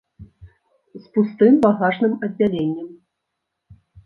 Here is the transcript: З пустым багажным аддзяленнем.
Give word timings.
З 1.01 1.11
пустым 1.17 1.53
багажным 1.67 2.17
аддзяленнем. 2.29 2.89